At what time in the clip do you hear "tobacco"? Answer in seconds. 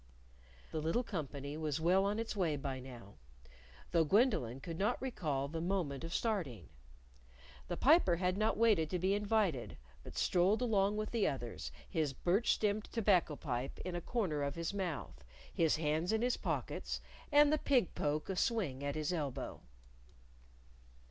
12.85-13.35